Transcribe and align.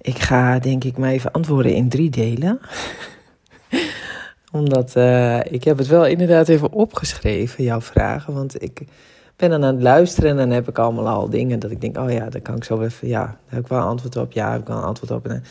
Ik 0.00 0.18
ga 0.18 0.58
denk 0.58 0.84
ik 0.84 0.98
maar 0.98 1.10
even 1.10 1.32
antwoorden 1.32 1.74
in 1.74 1.88
drie 1.88 2.10
delen. 2.10 2.60
Omdat 4.52 4.96
uh, 4.96 5.44
ik 5.44 5.64
heb 5.64 5.78
het 5.78 5.86
wel 5.86 6.06
inderdaad 6.06 6.48
even 6.48 6.72
opgeschreven, 6.72 7.64
jouw 7.64 7.80
vragen. 7.80 8.34
Want 8.34 8.62
ik 8.62 8.82
ben 9.36 9.50
dan 9.50 9.64
aan 9.64 9.74
het 9.74 9.82
luisteren 9.82 10.30
en 10.30 10.36
dan 10.36 10.50
heb 10.50 10.68
ik 10.68 10.78
allemaal 10.78 11.08
al 11.08 11.30
dingen 11.30 11.58
dat 11.58 11.70
ik 11.70 11.80
denk, 11.80 11.98
oh 11.98 12.12
ja, 12.12 12.28
daar 12.28 12.40
kan 12.40 12.56
ik 12.56 12.64
zo 12.64 12.80
even, 12.80 13.08
ja, 13.08 13.24
daar 13.24 13.36
heb 13.46 13.60
ik 13.62 13.68
wel 13.68 13.80
antwoord 13.80 14.16
op. 14.16 14.32
Ja, 14.32 14.50
heb 14.52 14.60
ik 14.60 14.66
wel 14.66 14.76
een 14.76 14.82
antwoord 14.82 15.10
op. 15.10 15.28
En, 15.28 15.44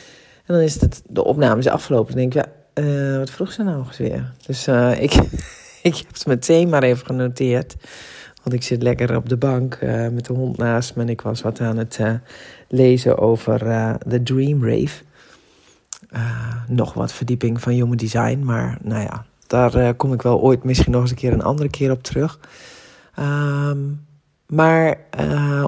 dan 0.46 0.60
is 0.60 0.82
het, 0.82 1.02
de 1.08 1.24
opname 1.24 1.60
is 1.60 1.68
afgelopen. 1.68 2.16
Dan 2.16 2.30
denk 2.30 2.34
ik, 2.34 2.44
ja, 2.44 2.84
uh, 2.84 3.18
wat 3.18 3.30
vroeg 3.30 3.52
ze 3.52 3.64
nou 3.64 3.84
weer? 3.98 4.34
Dus 4.46 4.68
uh, 4.68 5.02
ik, 5.02 5.14
ik 5.90 5.96
heb 5.96 6.14
het 6.14 6.26
meteen 6.26 6.70
maar 6.70 6.84
even 6.84 7.06
genoteerd. 7.06 7.76
Want 8.44 8.56
ik 8.56 8.64
zit 8.64 8.84
lekker 8.84 9.16
op 9.16 9.30
de 9.30 9.38
bank 9.38 9.80
uh, 9.84 10.08
met 10.08 10.26
de 10.26 10.34
hond 10.34 10.58
naast 10.58 10.96
me. 10.96 11.02
En 11.02 11.10
ik 11.10 11.22
was 11.22 11.42
wat 11.42 11.60
aan 11.60 11.78
het 11.78 12.00
lezen 12.68 13.18
over 13.18 13.60
de 14.06 14.24
Dream 14.24 14.66
Rave. 14.66 15.04
nog 16.68 16.94
wat 16.94 17.14
verdieping 17.14 17.62
van 17.62 17.72
Human 17.72 17.98
Design. 17.98 18.40
Maar 18.44 18.78
nou 18.82 19.02
ja, 19.02 19.26
daar 19.48 19.94
kom 19.94 20.14
ik 20.14 20.22
wel 20.22 20.40
ooit 20.40 20.64
misschien 20.64 20.92
nog 20.92 21.02
eens 21.02 21.10
een 21.10 21.16
keer 21.16 21.34
een 21.34 21.44
andere 21.44 21.70
keer 21.70 21.92
op 21.92 22.04
terug. 22.04 22.40
Um, 23.20 24.06
maar 24.48 24.98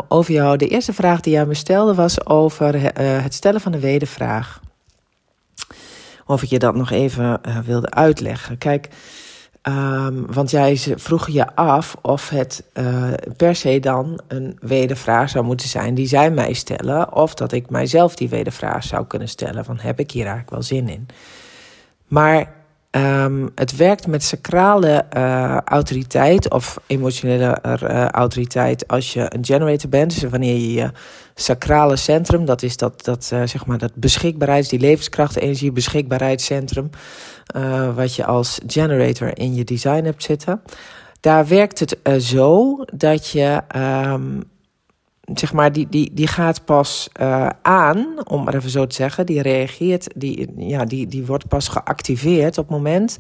over 0.08 0.34
jou, 0.34 0.58
de 0.58 0.68
eerste 0.68 0.94
vraag 0.94 1.20
die 1.20 1.34
jij 1.34 1.46
me 1.46 1.54
stelde 1.54 1.94
was 1.94 2.26
over 2.26 2.98
het 3.02 3.34
stellen 3.34 3.62
van 3.62 3.72
de 3.72 3.80
wedervraag. 3.80 4.60
Of 6.26 6.44
ik 6.44 6.50
je 6.50 6.60
dat 6.60 6.76
nog 6.76 6.92
even 6.92 7.42
wilde 7.66 7.90
uitleggen. 7.90 8.58
Kijk, 8.58 8.90
um, 9.68 10.34
want 10.34 10.52
jij 10.52 10.78
vroeg 10.78 11.30
je 11.30 11.56
af 11.56 11.96
of 12.02 12.30
het 12.30 12.64
per 13.38 13.56
se 13.56 13.80
dan 13.80 14.22
een 14.28 14.58
wedervraag 14.62 15.30
zou 15.30 15.46
moeten 15.46 15.68
zijn 15.68 15.94
die 15.94 16.08
zij 16.08 16.32
mij 16.32 16.54
stellen. 16.54 17.14
Of 17.14 17.34
dat 17.34 17.52
ik 17.52 17.70
mijzelf 17.70 18.16
die 18.16 18.30
wedervraag 18.30 18.84
zou 18.84 19.06
kunnen 19.06 19.30
stellen 19.30 19.66
van 19.66 19.80
heb 19.80 20.00
ik 20.00 20.12
hier 20.12 20.26
eigenlijk 20.26 20.52
wel 20.52 20.64
zin 20.64 20.90
in. 20.90 21.08
Maar 22.08 22.61
Um, 22.98 23.50
het 23.56 23.76
werkt 23.76 24.08
met 24.08 24.24
sacrale 24.24 25.06
uh, 25.18 25.58
autoriteit 25.58 26.50
of 26.50 26.80
emotionele 26.88 27.58
uh, 27.66 28.08
autoriteit 28.08 28.88
als 28.88 29.14
je 29.14 29.36
een 29.36 29.46
generator 29.46 29.90
bent. 29.90 30.20
Dus 30.20 30.30
wanneer 30.30 30.54
je 30.54 30.74
je 30.74 30.92
sacrale 31.36 31.96
centrum, 31.96 32.46
dat 32.46 32.62
is 32.62 32.78
dat, 32.78 33.04
dat, 33.04 33.30
uh, 33.34 33.42
zeg 33.46 33.66
maar 33.66 33.78
dat 33.78 33.92
beschikbaarheids, 33.96 34.70
die 34.70 34.80
levenskracht, 34.80 35.36
energie, 35.36 35.72
beschikbaarheidscentrum, 35.72 36.90
wat 37.96 38.16
je 38.16 38.26
als 38.26 38.60
generator 38.68 39.38
in 39.38 39.56
je 39.56 39.64
design 39.64 40.04
hebt 40.04 40.24
zitten. 40.24 40.62
Daar 41.20 41.48
werkt 41.48 41.80
het 41.80 41.98
zo 42.24 42.78
dat 42.94 43.28
je 43.28 43.62
um, 43.76 44.44
zeg 45.34 45.54
maar, 45.54 45.72
die, 45.72 45.88
die, 45.90 46.12
die 46.14 46.28
gaat 46.28 46.66
pas 46.66 47.10
uh, 47.22 47.50
aan, 47.62 48.28
om 48.28 48.44
maar 48.44 48.54
even 48.56 48.70
zo 48.70 48.88
te 48.88 48.96
zeggen. 48.96 49.26
Die 49.26 49.42
reageert, 49.42 50.08
die, 50.16 50.54
ja, 50.58 50.86
die, 50.86 51.08
die 51.08 51.26
wordt 51.26 51.48
pas 51.48 51.68
geactiveerd 51.68 52.58
op 52.58 52.68
het 52.68 52.78
moment 52.78 53.18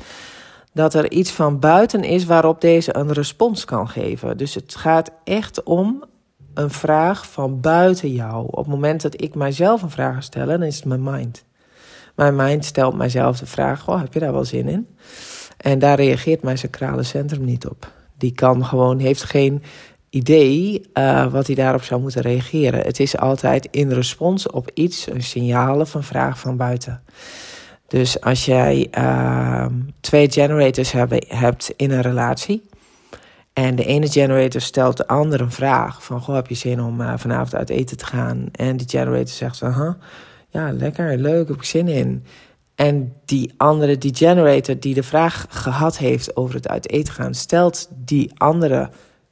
dat 0.74 0.94
er 0.94 1.12
iets 1.12 1.32
van 1.32 1.60
buiten 1.60 2.04
is 2.04 2.26
waarop 2.26 2.62
deze 2.62 2.96
een 2.96 3.12
respons 3.12 3.66
kan 3.66 3.90
geven. 3.90 4.38
Dus 4.38 4.56
het 4.56 4.76
gaat 4.76 5.12
echt 5.24 5.64
om 5.64 6.04
een 6.54 6.70
vraag 6.70 7.32
van 7.32 7.60
buiten 7.60 8.12
jou. 8.12 8.46
Op 8.46 8.58
het 8.58 8.68
moment 8.68 9.02
dat 9.02 9.22
ik 9.22 9.36
mijzelf 9.36 9.82
een 9.82 9.90
vraag 9.90 10.24
stellen, 10.24 10.60
dan 10.60 10.68
is 10.68 10.76
het 10.76 10.86
mijn 10.86 11.04
mind. 11.04 11.44
Mijn 12.16 12.36
mind 12.36 12.66
stelt 12.66 12.96
mijzelf 12.96 13.40
de 13.40 13.46
vraag: 13.46 13.90
oh, 13.90 14.00
heb 14.00 14.14
je 14.14 14.20
daar 14.20 14.34
wel 14.34 14.46
zin 14.46 14.68
in? 14.68 14.88
En 15.58 15.80
daar 15.80 15.96
reageert 15.96 16.44
mijn 16.44 16.58
sacrale 16.58 17.04
centrum 17.04 17.46
niet 17.46 17.68
op. 17.68 17.92
Die 18.18 18.32
kan 18.32 18.66
gewoon, 18.66 19.00
heeft 19.00 19.24
geen 19.24 19.64
idee 20.12 20.90
uh, 20.94 21.32
wat 21.32 21.48
hij 21.48 21.56
daarop 21.56 21.84
zou 21.84 22.02
moeten 22.02 22.22
reageren. 22.22 22.80
Het 22.80 23.00
is 23.00 23.18
altijd 23.18 23.68
in 23.72 23.92
respons 23.92 24.50
op 24.50 24.72
iets, 24.74 25.08
een 25.08 25.24
signaal 25.24 25.80
of 25.80 25.94
een 25.94 26.04
vraag 26.04 26.40
van 26.40 26.58
buiten. 26.58 27.04
Dus 27.88 28.22
als 28.22 28.46
jij 28.46 28.88
uh, 28.98 29.66
twee 30.02 30.32
generators 30.32 30.92
heb, 30.92 31.26
hebt 31.28 31.74
in 31.76 31.92
een 31.92 32.02
relatie. 32.02 32.70
En 33.54 33.76
de 33.76 33.86
ene 33.86 34.08
generator 34.08 34.62
stelt 34.62 34.98
de 34.98 35.08
andere 35.08 35.44
een 35.44 35.52
vraag 35.52 36.04
van... 36.04 36.22
Goh, 36.22 36.36
heb 36.36 36.48
je 36.48 36.56
zin 36.56 36.82
om 36.82 37.02
uh, 37.02 37.14
vanavond 37.18 37.56
uit 37.56 37.70
eten 37.70 37.98
te 37.98 38.06
gaan? 38.06 38.48
En 38.52 38.78
die 38.78 38.90
generator 38.90 39.28
zegt 39.28 39.58
van... 39.58 39.98
Ja, 40.50 40.72
lekker, 40.72 41.18
leuk, 41.18 41.48
heb 41.48 41.58
ik 41.58 41.64
zin 41.64 41.88
in. 41.88 42.26
En 42.76 43.14
die 43.26 43.54
andere, 43.58 43.98
die 43.98 44.16
generator 44.16 44.80
die 44.80 44.94
de 44.94 45.04
vraag 45.04 45.46
gehad 45.50 45.98
heeft 45.98 46.36
over 46.36 46.56
het 46.56 46.68
uit 46.68 46.90
eten 46.90 47.14
gaan... 47.14 47.34
stelt 47.34 47.90
die 47.96 48.32
andere 48.38 48.90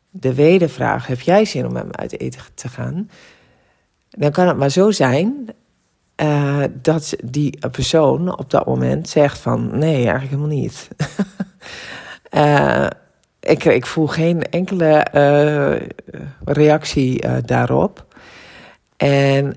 de 0.10 0.34
wedervraag: 0.34 1.08
heb 1.08 1.20
jij 1.20 1.46
zin 1.46 1.66
om 1.66 1.74
met 1.74 1.86
me 1.86 1.96
uit 1.96 2.20
eten 2.20 2.42
te 2.54 2.70
gaan? 2.70 3.10
Dan 4.10 4.32
kan 4.32 4.48
het 4.48 4.58
maar 4.58 4.70
zo 4.70 4.92
zijn 4.92 5.50
uh, 6.22 6.64
dat 6.82 7.16
die 7.24 7.58
persoon 7.72 8.38
op 8.38 8.50
dat 8.50 8.66
moment 8.66 9.10
zegt 9.10 9.38
van 9.38 9.78
nee, 9.78 9.96
eigenlijk 9.96 10.30
helemaal 10.30 10.58
niet. 10.58 10.88
uh, 12.32 12.88
ik, 13.56 13.64
ik 13.64 13.86
voel 13.86 14.08
geen 14.08 14.50
enkele 14.50 15.08
uh, 15.14 15.88
reactie 16.46 17.42
daarop. 17.46 18.08
En 18.98 19.54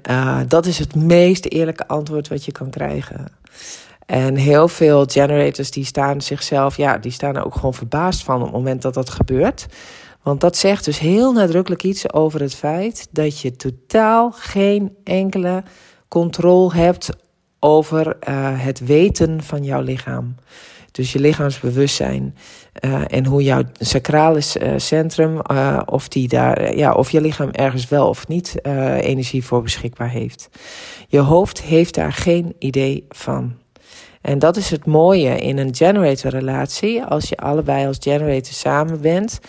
dat 0.48 0.66
is 0.66 0.78
het 0.78 0.94
meest 0.94 1.44
eerlijke 1.44 1.86
antwoord 1.86 2.28
wat 2.28 2.44
je 2.44 2.52
kan 2.52 2.70
krijgen. 2.70 3.26
En 4.06 4.36
heel 4.36 4.68
veel 4.68 5.04
generators 5.06 5.70
die 5.70 5.84
staan 5.84 6.20
zichzelf, 6.20 6.76
ja, 6.76 6.98
die 6.98 7.12
staan 7.12 7.36
er 7.36 7.44
ook 7.44 7.54
gewoon 7.54 7.74
verbaasd 7.74 8.24
van 8.24 8.36
op 8.36 8.42
het 8.42 8.52
moment 8.52 8.82
dat 8.82 8.94
dat 8.94 9.10
gebeurt. 9.10 9.66
Want 10.22 10.40
dat 10.40 10.56
zegt 10.56 10.84
dus 10.84 10.98
heel 10.98 11.32
nadrukkelijk 11.32 11.82
iets 11.82 12.12
over 12.12 12.40
het 12.40 12.54
feit 12.54 13.08
dat 13.10 13.40
je 13.40 13.56
totaal 13.56 14.30
geen 14.30 14.96
enkele 15.04 15.62
controle 16.08 16.74
hebt 16.74 17.10
over 17.58 18.06
uh, 18.06 18.48
het 18.64 18.84
weten 18.84 19.42
van 19.42 19.64
jouw 19.64 19.80
lichaam. 19.80 20.34
Dus 20.90 21.12
je 21.12 21.18
lichaamsbewustzijn 21.18 22.36
uh, 22.84 23.02
en 23.06 23.26
hoe 23.26 23.42
jouw 23.42 23.62
sacrale 23.72 24.40
uh, 24.60 24.72
centrum, 24.76 25.40
of, 25.84 26.08
die 26.08 26.28
daar, 26.28 26.76
ja, 26.76 26.92
of 26.92 27.10
je 27.10 27.20
lichaam 27.20 27.50
ergens 27.50 27.88
wel 27.88 28.08
of 28.08 28.28
niet 28.28 28.64
energie 29.00 29.44
voor 29.44 29.62
beschikbaar 29.62 30.10
heeft. 30.10 30.48
Je 31.08 31.18
hoofd 31.18 31.62
heeft 31.62 31.94
daar 31.94 32.12
geen 32.12 32.54
idee 32.58 33.06
van. 33.08 33.56
En 34.20 34.38
dat 34.38 34.56
is 34.56 34.70
het 34.70 34.86
mooie 34.86 35.38
in 35.38 35.58
een 35.58 35.74
generator 35.74 36.30
relatie. 36.30 37.04
Als 37.04 37.28
je 37.28 37.36
allebei 37.36 37.86
als 37.86 37.96
generator 38.00 38.52
samen 38.52 39.00
bent, 39.00 39.40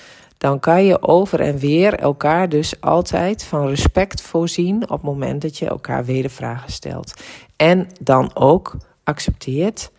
dan 0.44 0.59
kan 0.59 0.86
je 0.86 1.02
over 1.02 1.40
en 1.40 1.58
weer 1.58 2.00
elkaar 2.00 2.50
dus 2.50 2.81
altijd 2.81 3.44
van 3.44 3.68
respect 3.68 4.22
voorzien 4.22 4.84
op 4.84 4.90
het 4.90 5.02
moment 5.02 5.42
dat 5.42 5.58
je 5.58 5.66
elkaar 5.66 6.06
wedervragen 6.06 6.72
stelt. 6.72 7.14
En 7.56 7.88
dan 8.02 8.31
ook 8.34 8.78
accepteert 9.04 9.92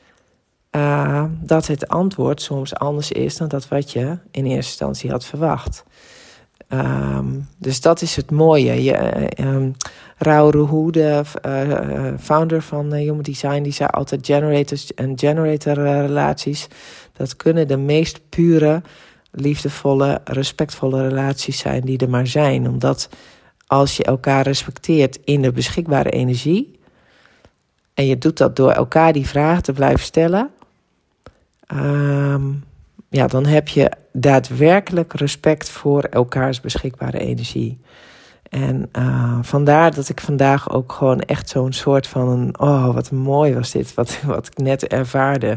uh, 0.71 1.25
dat 1.41 1.67
het 1.67 1.89
antwoord 1.89 2.43
soms 2.43 2.75
anders 2.75 3.13
is 3.13 3.37
dan 3.37 3.49
dat 3.49 3.69
wat 3.69 3.93
je 3.93 4.19
in 4.31 4.45
eerste 4.45 4.55
instantie 4.55 5.11
had 5.11 5.25
verwacht. 5.25 5.85
Um, 6.69 7.49
dus 7.59 7.81
dat 7.81 8.03
is 8.03 8.17
het 8.17 8.31
mooie. 8.31 8.83
Je, 8.83 9.29
um, 9.41 9.75
Rauw 10.17 10.51
de 10.91 11.23
uh, 11.47 12.15
founder 12.21 12.63
van 12.63 12.93
Human 12.93 13.23
Design, 13.23 13.63
die 13.63 13.73
zei 13.73 13.89
altijd 13.93 14.27
generators 14.27 14.95
en 14.95 15.19
generator 15.19 15.75
relaties. 15.75 16.69
Dat 17.13 17.37
kunnen 17.37 17.69
de 17.69 17.77
meest 17.77 18.21
pure 18.29 18.83
liefdevolle, 19.35 20.21
respectvolle 20.25 21.09
relaties 21.09 21.59
zijn 21.59 21.81
die 21.81 21.99
er 21.99 22.11
maar 22.11 22.27
zijn. 22.27 22.69
Omdat 22.69 23.09
als 23.67 23.97
je 23.97 24.05
elkaar 24.05 24.43
respecteert 24.43 25.19
in 25.25 25.43
de 25.43 25.53
beschikbare 25.53 26.11
energie. 26.11 26.79
En 27.95 28.07
je 28.07 28.19
doet 28.19 28.39
dat 28.39 28.57
door 28.57 28.71
elkaar 28.71 29.13
die 29.13 29.27
vragen 29.27 29.63
te 29.63 29.73
blijven 29.73 30.05
stellen. 30.05 30.51
Um, 31.75 32.65
ja, 33.09 33.27
dan 33.27 33.47
heb 33.47 33.69
je 33.69 33.91
daadwerkelijk 34.13 35.13
respect 35.13 35.69
voor 35.69 36.03
elkaars 36.03 36.61
beschikbare 36.61 37.19
energie. 37.19 37.81
En 38.55 38.89
uh, 38.99 39.39
vandaar 39.43 39.95
dat 39.95 40.09
ik 40.09 40.21
vandaag 40.21 40.71
ook 40.71 40.93
gewoon 40.93 41.21
echt 41.21 41.49
zo'n 41.49 41.73
soort 41.73 42.07
van 42.07 42.29
een, 42.29 42.61
oh 42.61 42.95
wat 42.95 43.11
mooi 43.11 43.55
was 43.55 43.71
dit, 43.71 43.95
wat, 43.95 44.21
wat 44.27 44.47
ik 44.47 44.57
net 44.57 44.87
ervaarde 44.87 45.57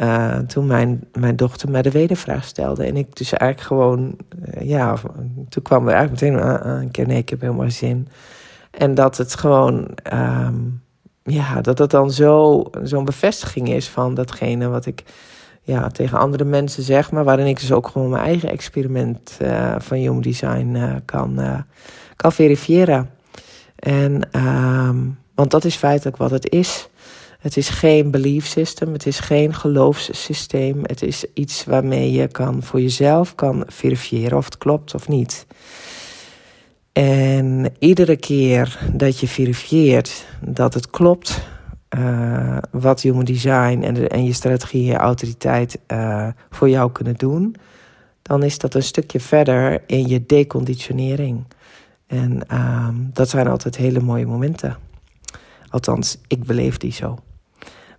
uh, 0.00 0.38
toen 0.38 0.66
mijn, 0.66 1.04
mijn 1.12 1.36
dochter 1.36 1.70
mij 1.70 1.82
de 1.82 1.90
wedervraag 1.90 2.44
stelde. 2.44 2.84
En 2.84 2.96
ik 2.96 3.16
dus 3.16 3.32
eigenlijk 3.32 3.68
gewoon, 3.68 4.16
uh, 4.54 4.68
ja, 4.68 4.96
toen 5.48 5.62
kwam 5.62 5.88
er 5.88 5.94
eigenlijk 5.94 6.22
meteen 6.22 6.66
een 6.68 6.90
keer, 6.90 7.06
nee, 7.06 7.18
ik 7.18 7.28
heb 7.28 7.40
helemaal 7.40 7.70
zin. 7.70 8.08
En 8.70 8.94
dat 8.94 9.16
het 9.16 9.34
gewoon, 9.34 9.88
um, 10.12 10.82
ja, 11.22 11.60
dat 11.60 11.78
het 11.78 11.90
dan 11.90 12.10
zo, 12.10 12.64
zo'n 12.82 13.04
bevestiging 13.04 13.68
is 13.68 13.88
van 13.88 14.14
datgene 14.14 14.68
wat 14.68 14.86
ik 14.86 15.04
ja, 15.70 15.88
tegen 15.88 16.18
andere 16.18 16.44
mensen 16.44 16.82
zeg, 16.82 17.10
maar 17.10 17.24
waarin 17.24 17.46
ik 17.46 17.60
dus 17.60 17.72
ook 17.72 17.88
gewoon 17.88 18.10
mijn 18.10 18.24
eigen 18.24 18.50
experiment 18.50 19.38
van 19.78 19.96
Human 19.96 20.20
Design 20.20 21.02
kan 21.04 21.64
kan 22.20 22.32
verifiëren. 22.32 23.10
En, 23.76 24.28
um, 24.36 25.18
want 25.34 25.50
dat 25.50 25.64
is 25.64 25.74
feitelijk 25.74 26.16
wat 26.16 26.30
het 26.30 26.50
is. 26.50 26.88
Het 27.38 27.56
is 27.56 27.68
geen 27.68 28.10
belief 28.10 28.46
system, 28.46 28.92
het 28.92 29.06
is 29.06 29.18
geen 29.20 29.54
geloofssysteem. 29.54 30.80
Het 30.82 31.02
is 31.02 31.24
iets 31.34 31.64
waarmee 31.64 32.12
je 32.12 32.28
kan 32.28 32.62
voor 32.62 32.80
jezelf 32.80 33.34
kan 33.34 33.64
verifiëren 33.66 34.38
of 34.38 34.44
het 34.44 34.58
klopt 34.58 34.94
of 34.94 35.08
niet. 35.08 35.46
En 36.92 37.74
iedere 37.78 38.16
keer 38.16 38.78
dat 38.92 39.20
je 39.20 39.28
verifieert 39.28 40.26
dat 40.40 40.74
het 40.74 40.90
klopt, 40.90 41.40
uh, 41.98 42.58
wat 42.70 43.00
human 43.00 43.24
design 43.24 43.82
en, 43.82 44.08
en 44.08 44.24
je 44.24 44.32
strategie 44.32 44.80
en 44.80 44.92
je 44.92 44.96
autoriteit 44.96 45.78
uh, 45.88 46.28
voor 46.50 46.68
jou 46.68 46.92
kunnen 46.92 47.14
doen, 47.14 47.56
dan 48.22 48.42
is 48.42 48.58
dat 48.58 48.74
een 48.74 48.82
stukje 48.82 49.20
verder 49.20 49.82
in 49.86 50.08
je 50.08 50.26
deconditionering. 50.26 51.44
En 52.06 52.40
uh, 52.52 52.88
dat 52.94 53.28
zijn 53.28 53.48
altijd 53.48 53.76
hele 53.76 54.00
mooie 54.00 54.26
momenten. 54.26 54.76
Althans, 55.68 56.18
ik 56.26 56.44
beleef 56.44 56.76
die 56.76 56.92
zo. 56.92 57.18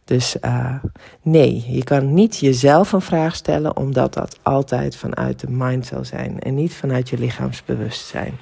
Dus 0.06 0.36
uh, 0.42 0.76
nee, 1.22 1.64
je 1.68 1.84
kan 1.84 2.14
niet 2.14 2.38
jezelf 2.38 2.92
een 2.92 3.02
vraag 3.02 3.36
stellen, 3.36 3.78
omdat 3.78 4.14
dat 4.14 4.40
altijd 4.42 4.96
vanuit 4.96 5.40
de 5.40 5.50
mind 5.50 5.86
zal 5.86 6.06
zijn 6.06 6.40
en 6.40 6.56
niet 6.56 6.74
vanuit 6.74 7.10
je 7.10 7.18
lichaamsbewustzijn. 7.18 8.34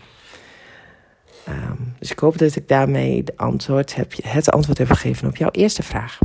Um, 1.49 1.93
dus 1.99 2.11
ik 2.11 2.19
hoop 2.19 2.37
dat 2.37 2.55
ik 2.55 2.67
daarmee 2.67 3.23
antwoord 3.35 3.95
heb, 3.95 4.13
het 4.21 4.51
antwoord 4.51 4.77
heb 4.77 4.87
gegeven 4.87 5.27
op 5.27 5.35
jouw 5.35 5.51
eerste 5.51 5.83
vraag. 5.83 6.19